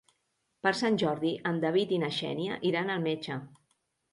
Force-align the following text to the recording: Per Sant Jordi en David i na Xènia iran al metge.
Per 0.67 0.71
Sant 0.77 0.95
Jordi 1.03 1.33
en 1.51 1.61
David 1.65 1.93
i 1.99 1.99
na 2.05 2.11
Xènia 2.17 2.59
iran 2.71 2.91
al 2.95 3.05
metge. 3.07 3.37